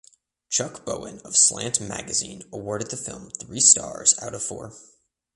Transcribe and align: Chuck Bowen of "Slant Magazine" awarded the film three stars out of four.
Chuck 0.49 0.83
Bowen 0.83 1.19
of 1.19 1.37
"Slant 1.37 1.79
Magazine" 1.79 2.41
awarded 2.51 2.89
the 2.89 2.97
film 2.97 3.29
three 3.29 3.59
stars 3.59 4.15
out 4.19 4.33
of 4.33 4.41
four. 4.41 4.73